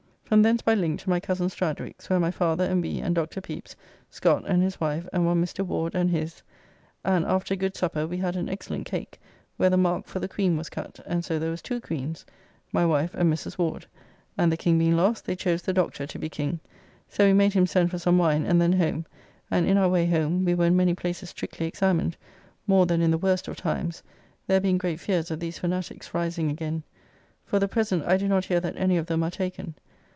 [0.31, 3.41] From thence by link to my cozen Stradwick's, where my father and we and Dr.
[3.41, 3.75] Pepys,
[4.09, 5.65] Scott, and his wife, and one Mr.
[5.65, 6.41] Ward and his;
[7.03, 9.19] and after a good supper, we had an excellent cake,
[9.57, 12.25] where the mark for the Queen was cut, and so there was two queens,
[12.71, 13.57] my wife and Mrs.
[13.57, 13.85] Ward;
[14.37, 16.61] and the King being lost, they chose the Doctor to be King,
[17.09, 19.05] so we made him send for some wine, and then home,
[19.51, 22.15] and in our way home we were in many places strictly examined,
[22.67, 24.01] more than in the worst of times,
[24.47, 26.83] there being great fears of these Fanatiques rising again:
[27.43, 29.75] for the present I do not hear that any of them are taken.